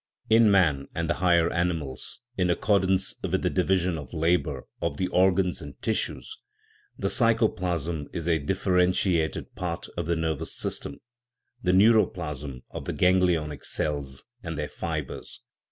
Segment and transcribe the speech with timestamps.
[0.31, 5.07] In man and the higher animals, in accordance with the division of labor of the
[5.09, 6.39] organs and tissues,
[6.97, 10.97] the psychoplasm is a differentiated part of the nervous sys tem,
[11.61, 15.41] the neuroplasm of the ganglionic cells and their 'fibres.